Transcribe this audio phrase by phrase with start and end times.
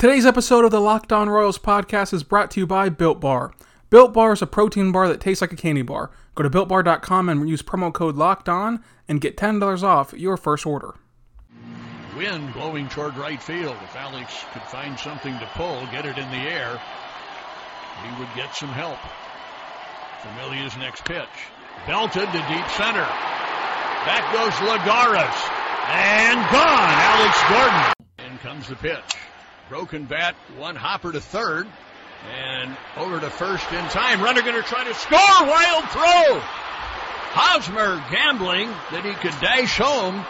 [0.00, 3.52] Today's episode of the Locked On Royals podcast is brought to you by Built Bar.
[3.90, 6.10] Built Bar is a protein bar that tastes like a candy bar.
[6.34, 10.64] Go to builtbar.com and use promo code Locked On and get $10 off your first
[10.64, 10.94] order.
[12.16, 13.76] Wind blowing toward right field.
[13.84, 16.80] If Alex could find something to pull, get it in the air,
[18.02, 18.96] he would get some help.
[20.22, 21.28] Familia's next pitch.
[21.86, 23.04] Belted to deep center.
[24.08, 25.50] Back goes Lagares.
[25.92, 28.32] And gone, Alex Gordon.
[28.32, 29.29] In comes the pitch.
[29.70, 31.68] Broken bat, one hopper to third.
[32.28, 34.20] And over to first in time.
[34.20, 35.18] Runner going to try to score.
[35.18, 36.40] Wild throw.
[37.32, 40.26] Hosmer gambling that he could dash home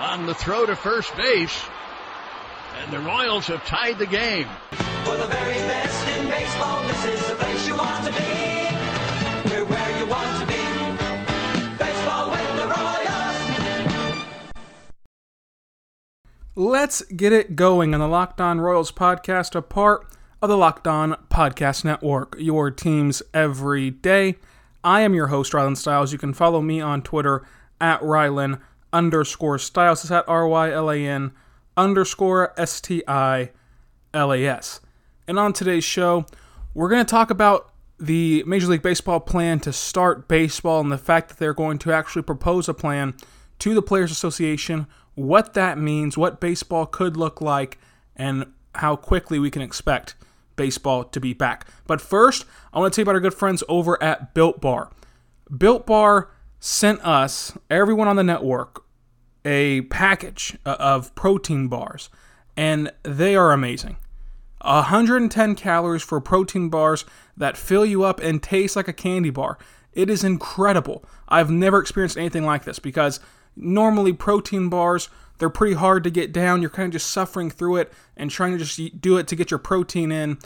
[0.00, 1.64] on the throw to first base.
[2.82, 4.48] And the Royals have tied the game.
[5.04, 8.45] For the very best in baseball, this is the place you want to be.
[16.58, 20.06] Let's get it going on the Locked On Royals podcast, a part
[20.40, 24.36] of the Locked On Podcast Network, your teams every day.
[24.82, 26.12] I am your host, Rylan Stiles.
[26.12, 27.46] You can follow me on Twitter
[27.78, 28.58] at Rylan
[28.90, 30.02] underscore Stiles.
[30.02, 31.32] It's at R Y L A N
[31.76, 33.50] underscore S T I
[34.14, 34.80] L A S.
[35.28, 36.24] And on today's show,
[36.72, 40.96] we're going to talk about the Major League Baseball plan to start baseball and the
[40.96, 43.14] fact that they're going to actually propose a plan
[43.58, 44.86] to the Players Association,
[45.16, 47.78] what that means, what baseball could look like,
[48.14, 50.14] and how quickly we can expect
[50.54, 51.66] baseball to be back.
[51.86, 54.90] But first, I want to tell you about our good friends over at Built Bar.
[55.56, 58.84] Built Bar sent us, everyone on the network,
[59.44, 62.08] a package uh, of protein bars,
[62.56, 63.96] and they are amazing.
[64.62, 67.04] 110 calories for protein bars
[67.36, 69.58] that fill you up and taste like a candy bar.
[69.92, 71.04] It is incredible.
[71.28, 73.20] I've never experienced anything like this because
[73.56, 76.60] normally protein bars they're pretty hard to get down.
[76.60, 79.50] You're kind of just suffering through it and trying to just do it to get
[79.50, 80.38] your protein in.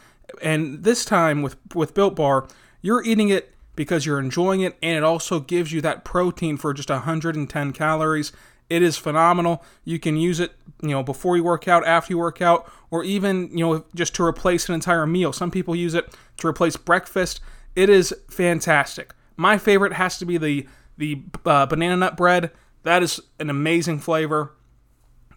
[0.43, 2.49] And this time with with Built Bar,
[2.83, 6.75] you're eating it because you're enjoying it and it also gives you that protein for
[6.75, 8.33] just 110 calories.
[8.69, 9.65] It is phenomenal.
[9.85, 13.03] You can use it, you know, before you work out, after you work out, or
[13.03, 15.33] even, you know, just to replace an entire meal.
[15.33, 17.41] Some people use it to replace breakfast.
[17.75, 19.13] It is fantastic.
[19.37, 20.69] My favorite has to be the
[20.99, 22.51] the uh, banana nut bread.
[22.83, 24.53] That is an amazing flavor.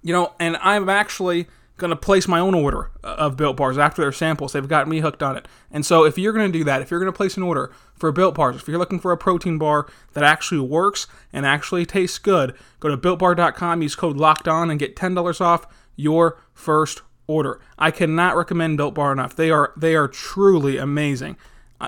[0.02, 3.78] You know, and I'm actually going to place my own order uh, of Built Bars
[3.78, 4.54] after their samples.
[4.54, 5.48] They've got me hooked on it.
[5.72, 7.72] And so if you're going to do that, if you're going to place an order
[7.96, 11.86] for Built Bars, if you're looking for a protein bar that actually works and actually
[11.86, 15.66] tastes good, go to builtbar.com, use code locked on and get $10 off
[15.96, 17.60] your first order.
[17.78, 19.36] I cannot recommend Built Bar enough.
[19.36, 21.38] They are they are truly amazing.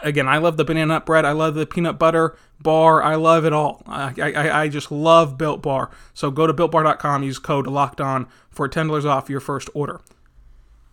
[0.03, 1.25] Again, I love the banana nut bread.
[1.25, 3.03] I love the peanut butter bar.
[3.03, 3.83] I love it all.
[3.85, 5.91] I, I, I just love Built Bar.
[6.13, 10.01] So go to builtbar.com, use code locked on for $10 off your first order.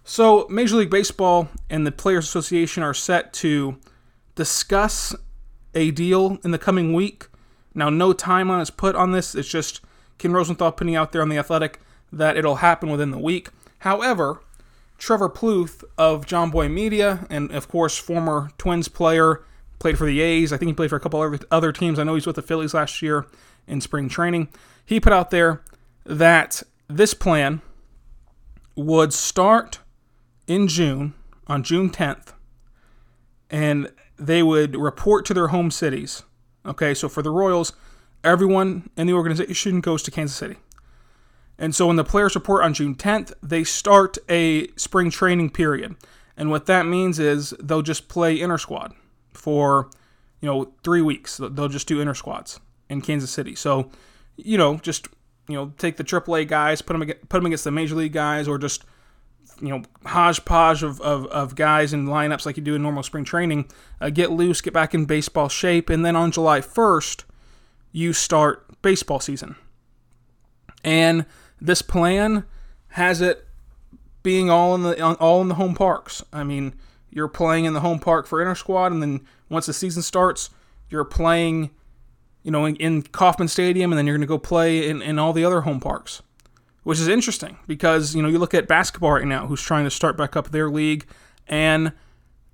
[0.04, 3.78] So, Major League Baseball and the Players Association are set to
[4.34, 5.14] discuss
[5.74, 7.28] a deal in the coming week.
[7.72, 9.36] Now, no timeline is put on this.
[9.36, 9.80] It's just
[10.18, 11.80] Ken Rosenthal putting out there on The Athletic
[12.12, 13.48] that it'll happen within the week.
[13.78, 14.40] However,
[15.02, 19.42] Trevor Plouffe of Jomboy Media, and of course, former Twins player,
[19.80, 20.52] played for the A's.
[20.52, 21.98] I think he played for a couple other, other teams.
[21.98, 23.26] I know he's with the Phillies last year
[23.66, 24.48] in spring training.
[24.86, 25.60] He put out there
[26.06, 27.62] that this plan
[28.76, 29.80] would start
[30.46, 31.14] in June,
[31.48, 32.34] on June 10th,
[33.50, 36.22] and they would report to their home cities.
[36.64, 37.72] Okay, so for the Royals,
[38.22, 40.58] everyone in the organization goes to Kansas City.
[41.62, 45.94] And so when the players report on June 10th, they start a spring training period.
[46.36, 48.92] And what that means is they'll just play inter squad
[49.32, 49.88] for,
[50.40, 51.36] you know, three weeks.
[51.36, 52.58] They'll just do inter squads
[52.88, 53.54] in Kansas City.
[53.54, 53.92] So,
[54.36, 55.06] you know, just,
[55.46, 58.48] you know, take the AAA guys, put them, put them against the major league guys,
[58.48, 58.84] or just,
[59.60, 63.22] you know, hodgepodge of, of, of guys in lineups like you do in normal spring
[63.22, 63.70] training.
[64.00, 65.90] Uh, get loose, get back in baseball shape.
[65.90, 67.22] And then on July 1st,
[67.92, 69.54] you start baseball season.
[70.82, 71.24] And
[71.62, 72.44] this plan
[72.88, 73.46] has it
[74.22, 76.22] being all in the all in the home parks.
[76.32, 76.74] I mean,
[77.10, 80.50] you're playing in the home park for inter squad, and then once the season starts,
[80.90, 81.70] you're playing,
[82.42, 85.18] you know, in, in Kauffman Stadium, and then you're going to go play in, in
[85.18, 86.22] all the other home parks,
[86.82, 89.90] which is interesting because you know you look at basketball right now, who's trying to
[89.90, 91.06] start back up their league,
[91.46, 91.92] and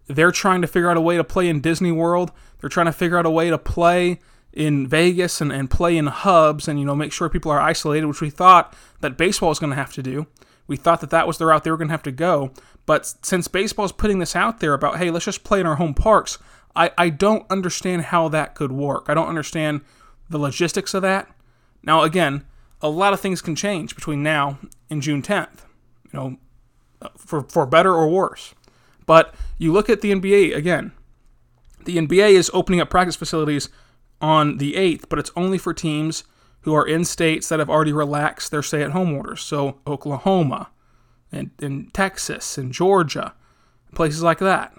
[0.06, 2.30] they're trying to figure out a way to play in Disney World.
[2.60, 4.20] They're trying to figure out a way to play
[4.52, 8.06] in Vegas and, and play in hubs and you know make sure people are isolated,
[8.06, 10.26] which we thought that baseball was going to have to do.
[10.66, 12.52] We thought that that was the route they were going to have to go.
[12.84, 15.76] But since baseball is putting this out there about hey, let's just play in our
[15.76, 16.38] home parks,
[16.74, 19.06] I, I don't understand how that could work.
[19.08, 19.82] I don't understand
[20.28, 21.28] the logistics of that.
[21.82, 22.44] Now again,
[22.80, 24.58] a lot of things can change between now
[24.90, 25.64] and June 10th.
[26.12, 26.36] You know,
[27.16, 28.54] for for better or worse.
[29.06, 30.92] But you look at the NBA again.
[31.84, 33.68] The NBA is opening up practice facilities
[34.20, 36.24] on the 8th, but it's only for teams
[36.62, 39.40] who are in states that have already relaxed their stay at home orders.
[39.40, 40.70] So, Oklahoma
[41.30, 43.34] and, and Texas and Georgia,
[43.94, 44.76] places like that.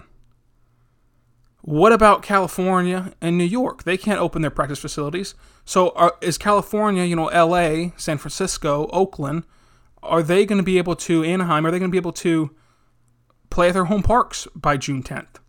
[1.62, 3.84] What about California and New York?
[3.84, 5.34] They can't open their practice facilities.
[5.64, 9.44] So, are, is California, you know, LA, San Francisco, Oakland,
[10.02, 12.54] are they going to be able to, Anaheim, are they going to be able to
[13.50, 15.39] play at their home parks by June 10th?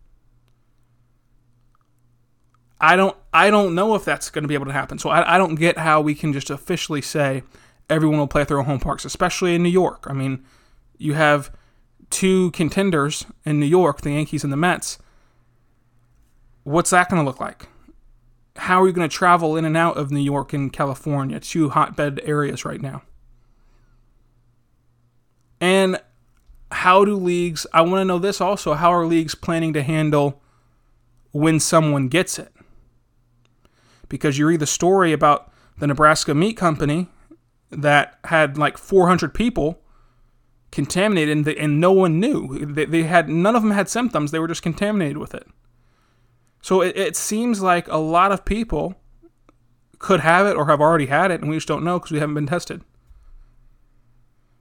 [2.82, 4.98] I don't I don't know if that's going to be able to happen.
[4.98, 7.44] So I, I don't get how we can just officially say
[7.88, 10.06] everyone will play at their own home parks, especially in New York.
[10.08, 10.44] I mean,
[10.98, 11.52] you have
[12.10, 14.98] two contenders in New York, the Yankees and the Mets.
[16.64, 17.68] What's that going to look like?
[18.56, 21.70] How are you going to travel in and out of New York and California, two
[21.70, 23.02] hotbed areas right now?
[25.60, 26.00] And
[26.70, 30.42] how do leagues, I want to know this also, how are leagues planning to handle
[31.30, 32.52] when someone gets it?
[34.12, 37.08] Because you read the story about the Nebraska Meat Company
[37.70, 39.80] that had like 400 people
[40.70, 42.58] contaminated and, and no one knew.
[42.66, 44.30] They, they, had none of them had symptoms.
[44.30, 45.46] They were just contaminated with it.
[46.60, 48.96] So it, it seems like a lot of people
[49.98, 52.18] could have it or have already had it, and we just don't know because we
[52.18, 52.82] haven't been tested.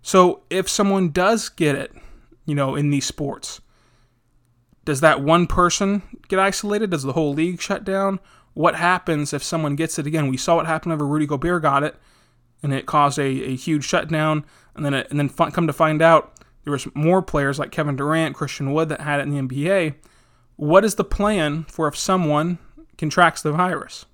[0.01, 1.92] So if someone does get it,
[2.45, 3.59] you know, in these sports,
[4.86, 6.92] does that one person get isolated?
[6.92, 8.21] Does the whole league shut down?
[8.53, 10.27] What happens if someone gets it again.
[10.27, 11.95] We saw what happened whenever Rudy Gobert got it,
[12.62, 14.45] and it caused a, a huge shutdown.
[14.75, 17.95] And then it, and then come to find out, there was more players like Kevin
[17.95, 19.95] Durant, Christian Wood that had it in the NBA.
[20.56, 22.59] What is the plan for if someone
[22.98, 24.06] contracts the virus?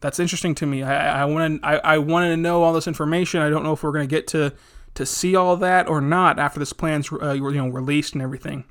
[0.00, 0.82] That's interesting to me.
[0.82, 3.40] I, I wanted I, I wanted to know all this information.
[3.40, 4.52] I don't know if we're going to get to
[4.94, 8.64] to see all that or not after this plan's uh, you know released and everything.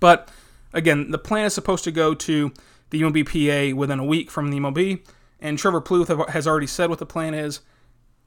[0.00, 0.30] But
[0.72, 2.52] Again, the plan is supposed to go to
[2.90, 5.06] the MLBPA within a week from the MLB,
[5.40, 7.60] and Trevor Plouffe has already said what the plan is.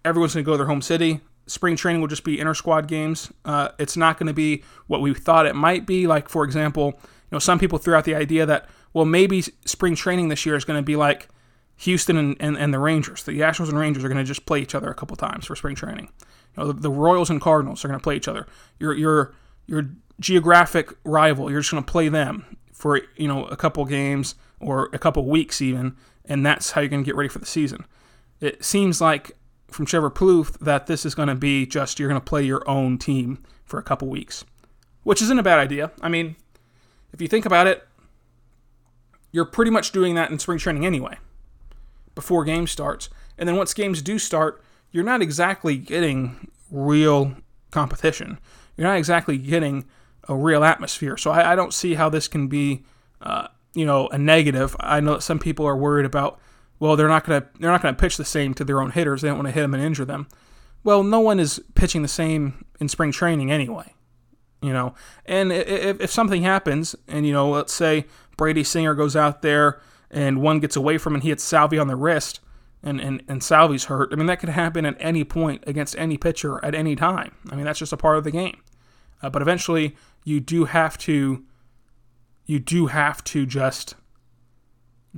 [0.03, 1.21] Everyone's going to go to their home city.
[1.45, 3.31] Spring training will just be inter squad games.
[3.45, 6.07] Uh, it's not going to be what we thought it might be.
[6.07, 9.95] Like, for example, you know, some people threw out the idea that, well, maybe spring
[9.95, 11.27] training this year is going to be like
[11.77, 13.23] Houston and, and, and the Rangers.
[13.23, 15.55] The Astros and Rangers are going to just play each other a couple times for
[15.55, 16.09] spring training.
[16.55, 18.47] You know, the, the Royals and Cardinals are going to play each other.
[18.79, 19.33] Your your
[19.65, 19.89] your
[20.19, 21.49] geographic rival.
[21.49, 25.25] You're just going to play them for you know a couple games or a couple
[25.25, 25.95] weeks even,
[26.25, 27.85] and that's how you're going to get ready for the season.
[28.39, 29.31] It seems like
[29.69, 32.67] from Trevor Plouffe that this is going to be just you're going to play your
[32.69, 34.45] own team for a couple weeks,
[35.03, 35.91] which isn't a bad idea.
[36.01, 36.35] I mean,
[37.11, 37.87] if you think about it,
[39.31, 41.17] you're pretty much doing that in spring training anyway,
[42.15, 47.35] before game starts, and then once games do start, you're not exactly getting real
[47.71, 48.39] competition.
[48.77, 49.85] You're not exactly getting
[50.27, 51.17] a real atmosphere.
[51.17, 52.83] So I, I don't see how this can be,
[53.21, 54.75] uh, you know, a negative.
[54.79, 56.39] I know some people are worried about,
[56.79, 59.21] well, they're not gonna they're not gonna pitch the same to their own hitters.
[59.21, 60.27] They don't want to hit them and injure them.
[60.83, 63.93] Well, no one is pitching the same in spring training anyway.
[64.61, 68.05] You know, and if, if something happens, and you know, let's say
[68.37, 71.77] Brady Singer goes out there and one gets away from him and he hits Salvy
[71.77, 72.39] on the wrist,
[72.83, 74.09] and, and, and Salvy's hurt.
[74.13, 77.35] I mean, that could happen at any point against any pitcher at any time.
[77.49, 78.61] I mean, that's just a part of the game.
[79.23, 81.43] Uh, but eventually, you do have to
[82.45, 83.95] you do have to just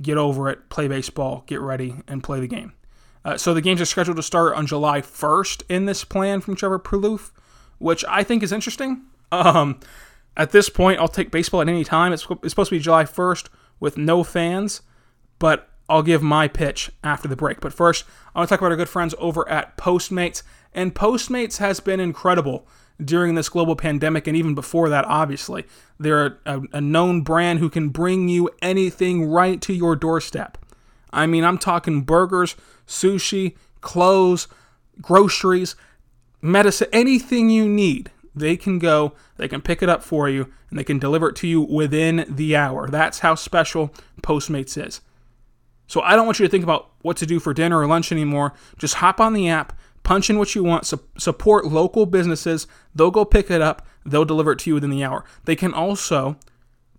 [0.00, 2.72] get over it, play baseball, get ready, and play the game.
[3.24, 6.54] Uh, so the games are scheduled to start on July 1st in this plan from
[6.54, 7.32] Trevor Plouffe,
[7.78, 9.02] which I think is interesting.
[9.32, 9.80] Um,
[10.36, 12.12] at this point, I'll take baseball at any time.
[12.12, 13.48] It's, it's supposed to be July 1st
[13.80, 14.82] with no fans,
[15.40, 17.60] but I'll give my pitch after the break.
[17.60, 20.42] But first, I want to talk about our good friends over at Postmates.
[20.72, 22.68] And Postmates has been incredible
[23.04, 25.64] during this global pandemic and even before that, obviously.
[25.98, 30.58] They're a, a, known brand who can bring you anything right to your doorstep.
[31.12, 34.48] I mean, I'm talking burgers, sushi, clothes,
[35.00, 35.76] groceries,
[36.40, 38.10] medicine, anything you need.
[38.34, 41.36] They can go, they can pick it up for you, and they can deliver it
[41.36, 42.88] to you within the hour.
[42.88, 45.00] That's how special Postmates is.
[45.86, 48.12] So I don't want you to think about what to do for dinner or lunch
[48.12, 48.52] anymore.
[48.78, 49.72] Just hop on the app,
[50.06, 52.68] punch in what you want, su- support local businesses.
[52.94, 55.24] They'll go pick it up, they'll deliver it to you within the hour.
[55.44, 56.36] They can also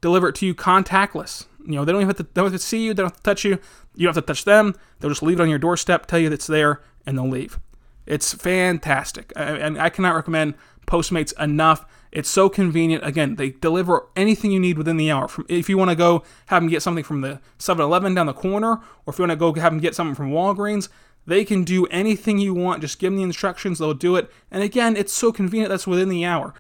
[0.01, 1.45] deliver it to you contactless.
[1.65, 3.11] You know, they don't even have to, they don't have to see you, they don't
[3.11, 3.59] have to touch you,
[3.95, 4.75] you don't have to touch them.
[4.99, 7.59] They'll just leave it on your doorstep, tell you it's there, and they'll leave.
[8.05, 9.31] It's fantastic.
[9.37, 11.85] And I, I cannot recommend Postmates enough.
[12.11, 13.05] It's so convenient.
[13.05, 15.27] Again, they deliver anything you need within the hour.
[15.27, 18.33] From if you want to go have them get something from the 7-Eleven down the
[18.33, 20.89] corner, or if you want to go have them get something from Walgreens,
[21.27, 22.81] They can do anything you want.
[22.81, 24.31] Just give them the instructions, they'll do it.
[24.49, 26.53] And again, it's so convenient that's within the hour.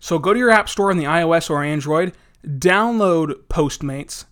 [0.00, 4.24] So go to your app store on the iOS or Android, download Postmates,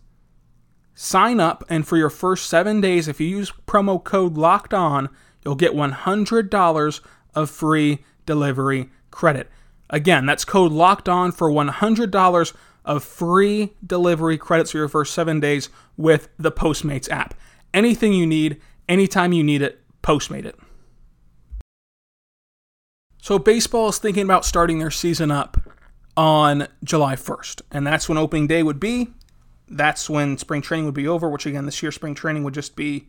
[0.94, 5.08] sign up, and for your first seven days, if you use promo code LOCKED ON,
[5.44, 7.00] you'll get $100
[7.34, 9.50] of free delivery credit.
[9.90, 12.54] Again, that's code LOCKED ON for $100
[12.86, 17.34] of free delivery credits for your first seven days with the Postmates app.
[17.72, 20.58] Anything you need, anytime you need it, Postmate it.
[23.22, 25.56] So, baseball is thinking about starting their season up
[26.14, 29.08] on July 1st, and that's when opening day would be.
[29.66, 32.76] That's when spring training would be over, which again, this year spring training would just
[32.76, 33.08] be,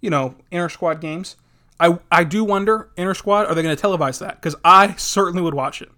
[0.00, 1.36] you know, inter squad games.
[1.78, 4.42] I, I do wonder, inter squad, are they going to televise that?
[4.42, 5.90] Because I certainly would watch it.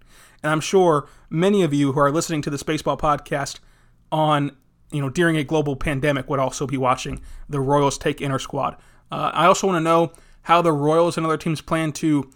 [0.43, 3.57] And I'm sure many of you who are listening to this baseball podcast
[4.11, 4.55] on,
[4.91, 8.77] you know, during a global pandemic would also be watching the Royals take inter squad.
[9.11, 10.11] Uh, I also want to know
[10.43, 12.29] how the Royals and other teams plan to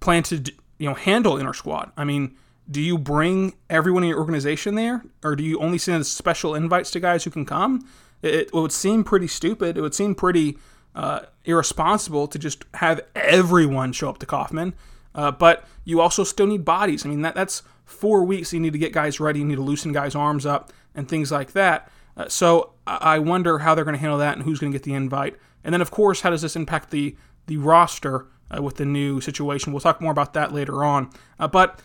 [0.00, 0.42] plan to
[0.78, 1.92] you know handle inner squad.
[1.96, 2.36] I mean,
[2.70, 6.90] do you bring everyone in your organization there, or do you only send special invites
[6.92, 7.86] to guys who can come?
[8.22, 9.76] It, it would seem pretty stupid.
[9.76, 10.58] It would seem pretty
[10.94, 14.74] uh, irresponsible to just have everyone show up to Kauffman.
[15.14, 17.04] Uh, but you also still need bodies.
[17.04, 18.52] I mean, that that's four weeks.
[18.52, 19.40] You need to get guys ready.
[19.40, 21.90] You need to loosen guys' arms up and things like that.
[22.16, 24.84] Uh, so I wonder how they're going to handle that and who's going to get
[24.84, 25.36] the invite.
[25.64, 29.20] And then, of course, how does this impact the the roster uh, with the new
[29.20, 29.72] situation?
[29.72, 31.10] We'll talk more about that later on.
[31.38, 31.80] Uh, but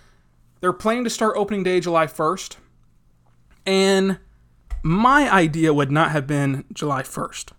[0.60, 2.58] they're planning to start opening day July 1st,
[3.66, 4.20] and
[4.84, 7.52] my idea would not have been July 1st.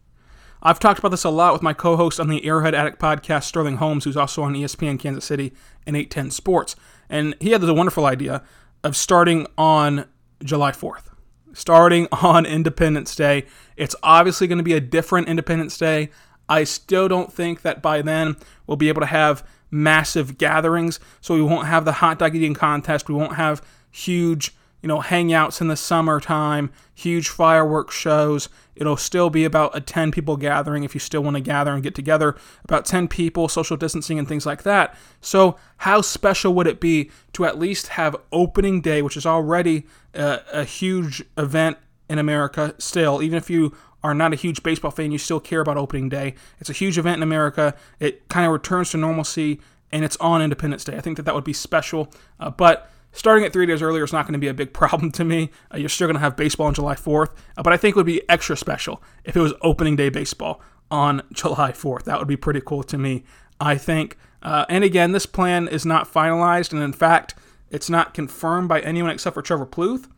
[0.62, 3.44] I've talked about this a lot with my co host on the Airhead Addict podcast,
[3.44, 5.52] Sterling Holmes, who's also on ESPN Kansas City
[5.87, 6.75] and 810 Sports.
[7.08, 8.42] And he had the wonderful idea
[8.82, 10.06] of starting on
[10.42, 11.08] July 4th,
[11.56, 13.46] starting on Independence Day.
[13.76, 16.10] It's obviously going to be a different Independence Day.
[16.48, 18.36] I still don't think that by then
[18.66, 21.00] we'll be able to have massive gatherings.
[21.20, 23.08] So we won't have the hot dog eating contest.
[23.08, 24.54] We won't have huge,
[24.86, 28.48] you know, hangouts in the summertime, huge fireworks shows.
[28.76, 31.82] It'll still be about a 10 people gathering if you still want to gather and
[31.82, 32.36] get together.
[32.62, 34.96] About 10 people, social distancing and things like that.
[35.20, 39.88] So, how special would it be to at least have opening day, which is already
[40.14, 41.78] a, a huge event
[42.08, 45.62] in America still, even if you are not a huge baseball fan, you still care
[45.62, 46.36] about opening day.
[46.60, 47.74] It's a huge event in America.
[47.98, 50.96] It kind of returns to normalcy, and it's on Independence Day.
[50.96, 52.12] I think that that would be special.
[52.38, 55.11] Uh, but starting it three days earlier is not going to be a big problem
[55.12, 55.50] to me.
[55.73, 57.96] Uh, you're still going to have baseball on July 4th, uh, but I think it
[57.96, 62.04] would be extra special if it was opening day baseball on July 4th.
[62.04, 63.25] That would be pretty cool to me,
[63.61, 64.16] I think.
[64.42, 67.35] Uh, and again, this plan is not finalized, and in fact,
[67.70, 70.08] it's not confirmed by anyone except for Trevor Plouffe.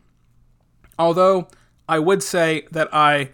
[0.99, 1.47] Although
[1.87, 3.31] I would say that I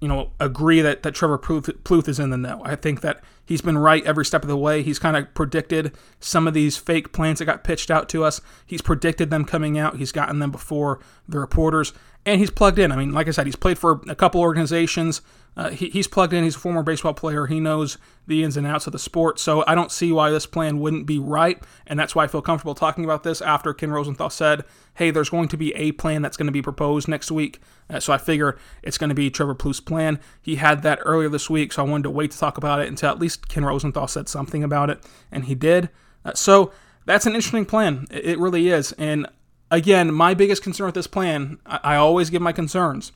[0.00, 2.62] you know, agree that, that Trevor Plouffe is in the know.
[2.64, 4.82] I think that he's been right every step of the way.
[4.82, 8.40] He's kind of predicted some of these fake plans that got pitched out to us.
[8.64, 9.96] He's predicted them coming out.
[9.96, 11.92] He's gotten them before the reporters,
[12.24, 12.92] and he's plugged in.
[12.92, 15.20] I mean, like I said, he's played for a couple organizations.
[15.56, 16.44] Uh, he, he's plugged in.
[16.44, 17.46] He's a former baseball player.
[17.46, 19.38] He knows the ins and outs of the sport.
[19.38, 21.62] So I don't see why this plan wouldn't be right.
[21.86, 24.64] And that's why I feel comfortable talking about this after Ken Rosenthal said,
[24.94, 27.60] hey, there's going to be a plan that's going to be proposed next week.
[27.88, 30.20] Uh, so I figure it's going to be Trevor Plouffe's plan.
[30.40, 32.88] He had that earlier this week, so I wanted to wait to talk about it
[32.88, 35.04] until at least Ken Rosenthal said something about it.
[35.32, 35.90] And he did.
[36.24, 36.72] Uh, so
[37.06, 38.06] that's an interesting plan.
[38.10, 38.92] It, it really is.
[38.92, 39.26] And
[39.70, 43.12] again, my biggest concern with this plan, I, I always give my concerns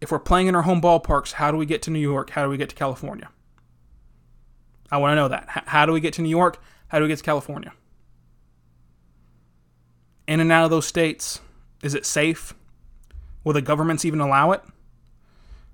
[0.00, 2.30] if we're playing in our home ballparks, how do we get to New York?
[2.30, 3.28] How do we get to California?
[4.90, 5.46] I want to know that.
[5.66, 6.60] How do we get to New York?
[6.88, 7.72] How do we get to California?
[10.26, 11.40] In and out of those states,
[11.82, 12.54] is it safe?
[13.44, 14.62] Will the governments even allow it?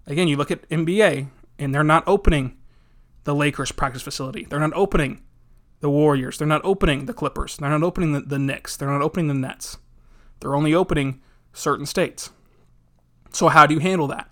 [0.06, 1.28] Again, you look at NBA,
[1.58, 2.56] and they're not opening
[3.24, 4.44] the Lakers practice facility.
[4.44, 5.22] They're not opening
[5.80, 6.38] the Warriors.
[6.38, 7.56] They're not opening the Clippers.
[7.56, 8.76] They're not opening the, the Knicks.
[8.76, 9.78] They're not opening the Nets.
[10.40, 11.20] They're only opening
[11.52, 12.30] certain states.
[13.36, 14.30] So, how do you handle that?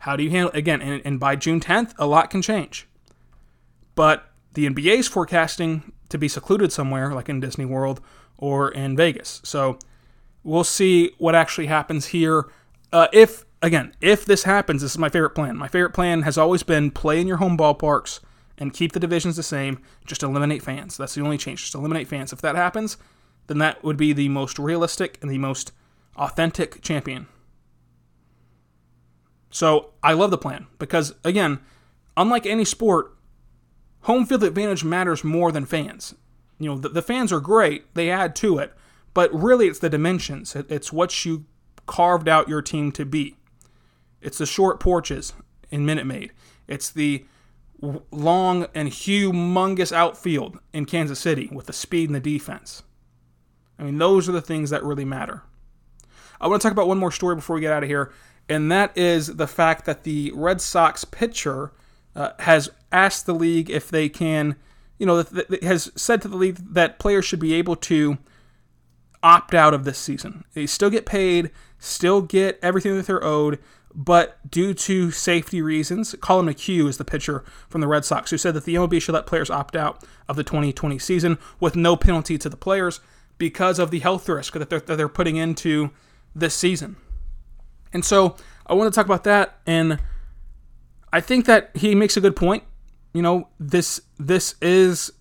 [0.00, 0.82] How do you handle again?
[0.82, 2.86] And, and by June 10th, a lot can change.
[3.94, 8.02] But the NBA is forecasting to be secluded somewhere, like in Disney World
[8.36, 9.40] or in Vegas.
[9.42, 9.78] So
[10.44, 12.50] we'll see what actually happens here.
[12.92, 15.56] Uh, if again, if this happens, this is my favorite plan.
[15.56, 18.20] My favorite plan has always been play in your home ballparks
[18.58, 19.78] and keep the divisions the same.
[20.04, 20.98] Just eliminate fans.
[20.98, 21.62] That's the only change.
[21.62, 22.34] Just eliminate fans.
[22.34, 22.98] If that happens,
[23.46, 25.72] then that would be the most realistic and the most
[26.16, 27.28] authentic champion.
[29.52, 31.60] So I love the plan because, again,
[32.16, 33.14] unlike any sport,
[34.00, 36.14] home field advantage matters more than fans.
[36.58, 38.72] You know, the, the fans are great, they add to it,
[39.14, 40.56] but really it's the dimensions.
[40.56, 41.44] It, it's what you
[41.86, 43.36] carved out your team to be.
[44.22, 45.34] It's the short porches
[45.70, 46.32] in Minute Maid.
[46.66, 47.26] It's the
[48.10, 52.84] long and humongous outfield in Kansas City with the speed and the defense.
[53.78, 55.42] I mean, those are the things that really matter.
[56.40, 58.12] I want to talk about one more story before we get out of here,
[58.52, 61.72] and that is the fact that the Red Sox pitcher
[62.14, 64.56] uh, has asked the league if they can,
[64.98, 68.18] you know, th- th- has said to the league that players should be able to
[69.22, 70.44] opt out of this season.
[70.52, 73.58] They still get paid, still get everything that they're owed,
[73.94, 78.38] but due to safety reasons, Collin McHugh is the pitcher from the Red Sox who
[78.38, 81.96] said that the MLB should let players opt out of the 2020 season with no
[81.96, 83.00] penalty to the players
[83.38, 85.90] because of the health risk that they're, that they're putting into
[86.34, 86.96] this season.
[87.92, 89.98] And so I want to talk about that, and
[91.12, 92.64] I think that he makes a good point.
[93.12, 95.12] You know, this this is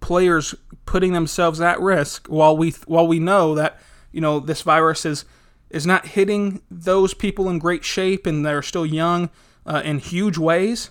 [0.00, 0.54] players
[0.84, 3.80] putting themselves at risk while we while we know that
[4.12, 5.24] you know this virus is
[5.70, 9.30] is not hitting those people in great shape and they're still young
[9.66, 10.90] uh, in huge ways.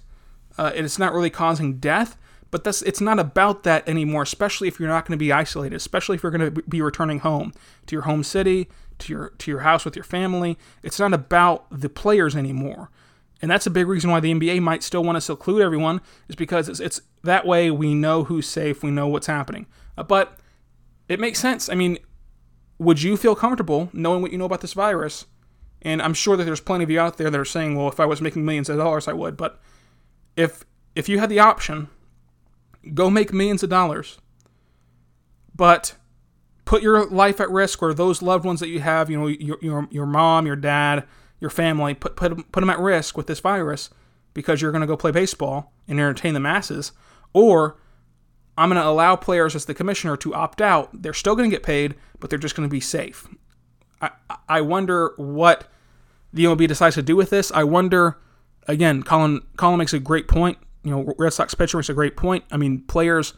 [0.57, 2.17] Uh, and it's not really causing death,
[2.49, 4.23] but that's it's not about that anymore.
[4.23, 7.19] Especially if you're not going to be isolated, especially if you're going to be returning
[7.19, 7.53] home
[7.85, 8.67] to your home city,
[8.99, 10.57] to your to your house with your family.
[10.83, 12.89] It's not about the players anymore.
[13.41, 16.35] And that's a big reason why the NBA might still want to seclude everyone, is
[16.35, 19.67] because it's, it's that way we know who's safe, we know what's happening.
[19.95, 20.39] Uh, but
[21.07, 21.69] it makes sense.
[21.69, 21.99] I mean,
[22.79, 25.25] would you feel comfortable knowing what you know about this virus?
[25.83, 27.99] And I'm sure that there's plenty of you out there that are saying, well, if
[27.99, 29.37] I was making millions of dollars, I would.
[29.37, 29.61] But
[30.35, 30.63] if
[30.95, 31.89] if you had the option,
[32.93, 34.17] go make millions of dollars,
[35.55, 35.95] but
[36.67, 39.57] put your life at risk or those loved ones that you have, you know, your,
[39.61, 41.05] your, your mom, your dad,
[41.39, 43.89] your family, put, put, put them at risk with this virus
[44.33, 46.91] because you're going to go play baseball and entertain the masses,
[47.33, 47.79] or
[48.57, 50.89] I'm going to allow players as the commissioner to opt out.
[51.01, 53.27] They're still going to get paid, but they're just going to be safe.
[54.01, 54.11] I,
[54.49, 55.71] I wonder what
[56.33, 57.49] the MLB decides to do with this.
[57.53, 58.19] I wonder,
[58.67, 60.57] again, Collin, Collin makes a great point.
[60.83, 62.43] You know, Red Sox pitcher makes a great point.
[62.51, 63.33] I mean, players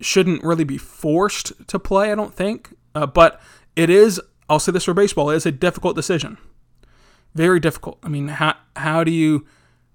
[0.00, 2.74] shouldn't really be forced to play, I don't think.
[2.94, 3.40] Uh, but
[3.76, 6.38] it is, I'll say this for baseball, it is a difficult decision.
[7.34, 7.98] Very difficult.
[8.02, 9.46] I mean, how, how do you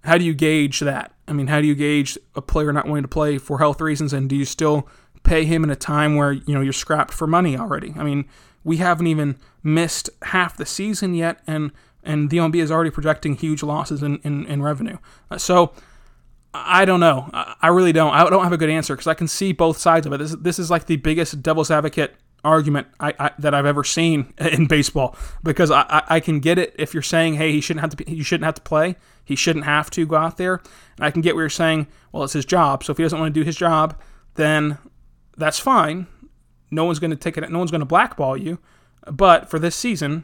[0.06, 1.14] how do you gauge that?
[1.28, 4.14] I mean, how do you gauge a player not wanting to play for health reasons,
[4.14, 4.88] and do you still
[5.24, 7.94] pay him in a time where you know you're scrapped for money already?
[7.98, 8.26] I mean,
[8.64, 11.72] we haven't even missed half the season yet, and
[12.04, 14.98] and the MLB is already projecting huge losses in in, in revenue.
[15.32, 15.74] Uh, so
[16.66, 17.30] I don't know.
[17.34, 18.14] I, really don't.
[18.14, 20.18] I don't have a good answer because I can see both sides of it.
[20.18, 24.34] This this is like the biggest devil's advocate argument I, I, that I've ever seen
[24.38, 27.96] in baseball because I, I, can get it if you're saying hey he shouldn't have
[27.96, 28.96] to he shouldn't have to play.
[29.26, 30.62] He shouldn't have to go out there.
[30.98, 31.88] And I can get where you're saying.
[32.12, 32.84] Well it's his job.
[32.84, 34.00] So if he doesn't want to do his job
[34.36, 34.78] then
[35.36, 36.08] that's fine.
[36.72, 38.60] No one's going to take it no one's going to blackball you.
[39.12, 40.24] But for this season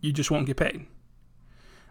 [0.00, 0.86] you just won't get paid.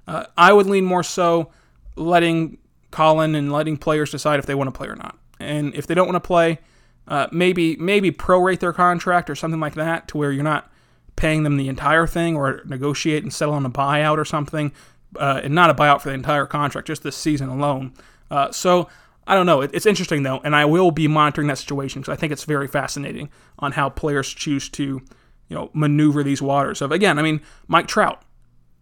[0.08, 1.52] Uh, I would lean more so
[1.96, 2.60] letting
[2.95, 5.17] Collin and letting players decide if they want to play or not.
[5.39, 6.60] And if they don't want to play
[7.08, 10.71] uh, maybe maybe prorate their contract or something like that to where you're not
[11.15, 14.71] paying them the entire thing or negotiate and settle on a buyout or something
[15.17, 17.93] uh, and not a buyout for the entire contract just this season alone.
[18.31, 18.89] Uh, so
[19.27, 19.62] i don't know.
[19.62, 22.43] It, it's interesting though and i will be monitoring that situation because i think it's
[22.43, 23.29] very fascinating
[23.60, 25.01] on how players choose to
[25.47, 28.23] you know maneuver these waters of again i mean mike trout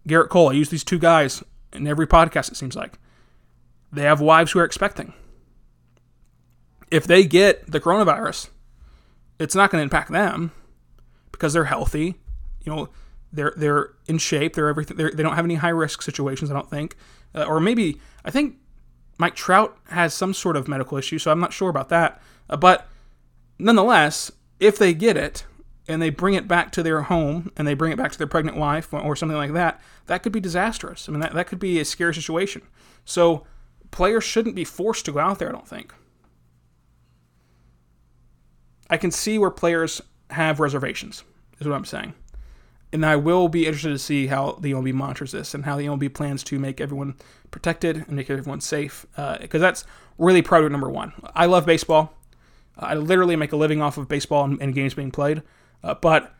[0.08, 2.99] gerrit cole i use these two guys in every podcast it seems like
[3.94, 5.14] they have wives who are expecting
[6.94, 8.50] if they get the coronavirus,
[9.40, 10.52] it's not going to impact them
[11.32, 12.20] because they're healthy.
[12.64, 12.90] You know,
[13.32, 14.54] they're they're in shape.
[14.54, 14.96] They're everything.
[14.96, 16.52] They're, they don't have any high risk situations.
[16.52, 16.96] I don't think,
[17.34, 18.58] uh, or maybe I think
[19.18, 22.22] Mike Trout has some sort of medical issue, so I'm not sure about that.
[22.48, 22.88] Uh, but
[23.58, 25.46] nonetheless, if they get it
[25.88, 28.28] and they bring it back to their home and they bring it back to their
[28.28, 31.10] pregnant wife or, or something like that, that could be disastrous.
[31.10, 32.62] I mean, that, that could be a scary situation.
[33.04, 33.48] So
[33.94, 35.48] players shouldn't be forced to go out there.
[35.48, 35.94] I don't think.
[38.90, 40.02] I can see where players
[40.32, 41.24] have reservations,
[41.60, 42.14] is what I'm saying.
[42.92, 45.86] And I will be interested to see how the MLB monitors this and how the
[45.86, 47.16] MLB plans to make everyone
[47.50, 49.06] protected and make everyone safe.
[49.16, 49.86] Because uh, that's
[50.18, 51.14] really priority number one.
[51.34, 52.14] I love baseball.
[52.78, 55.44] I literally make a living off of baseball and, and games being played.
[55.84, 56.34] Uh, but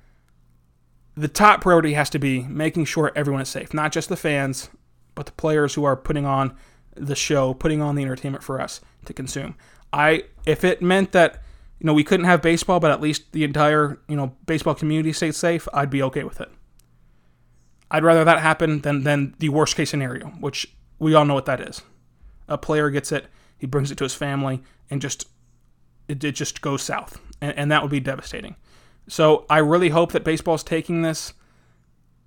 [1.16, 4.70] the top priority has to be making sure everyone is safe, not just the fans,
[5.16, 6.56] but the players who are putting on
[6.95, 9.56] the show, putting on the entertainment for us to consume.
[9.91, 11.41] I if it meant that
[11.79, 15.13] you know we couldn't have baseball, but at least the entire you know baseball community
[15.13, 16.49] stayed safe, I'd be okay with it.
[17.91, 21.45] I'd rather that happen than than the worst case scenario, which we all know what
[21.45, 21.82] that is.
[22.47, 23.27] A player gets it,
[23.58, 25.27] he brings it to his family, and just
[26.08, 28.56] it, it just goes south, and, and that would be devastating.
[29.08, 31.34] So I really hope that baseball's taking this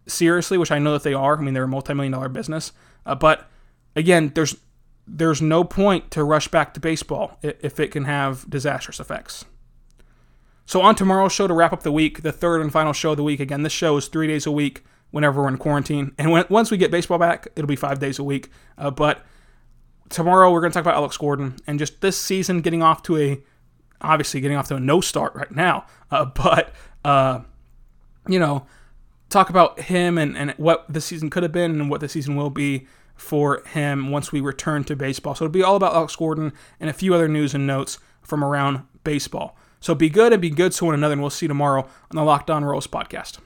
[0.07, 1.39] seriously, which I know that they are.
[1.39, 2.73] I mean, they're a multi-million dollar business,
[3.05, 3.49] uh, but
[3.97, 4.57] again, there's
[5.09, 9.45] there's no point to rush back to baseball if it can have disastrous effects.
[10.67, 13.17] So, on tomorrow's show to wrap up the week, the third and final show of
[13.17, 13.39] the week.
[13.39, 16.13] Again, this show is three days a week whenever we're in quarantine.
[16.19, 18.51] And when, once we get baseball back, it'll be five days a week.
[18.77, 19.25] Uh, but
[20.09, 23.17] tomorrow, we're going to talk about Alex Gordon and just this season getting off to
[23.17, 23.41] a,
[24.01, 25.87] obviously, getting off to a no start right now.
[26.11, 27.41] Uh, but, uh,
[28.27, 28.67] you know,
[29.29, 32.35] talk about him and, and what the season could have been and what the season
[32.35, 35.35] will be for him once we return to baseball.
[35.35, 38.45] So it'll be all about Alex Gordon and a few other news and notes from
[38.45, 39.57] around baseball.
[39.81, 42.15] So be good and be good to one another, and we'll see you tomorrow on
[42.17, 43.39] the Locked On Royals podcast.